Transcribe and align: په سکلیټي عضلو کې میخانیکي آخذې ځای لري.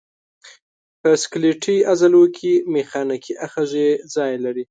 په 1.01 1.09
سکلیټي 1.23 1.77
عضلو 1.91 2.23
کې 2.37 2.53
میخانیکي 2.73 3.33
آخذې 3.45 3.87
ځای 4.13 4.33
لري. 4.43 4.59